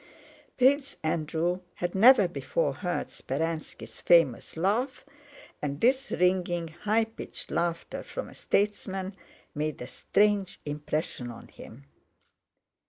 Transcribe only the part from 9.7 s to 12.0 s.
a strange impression on him.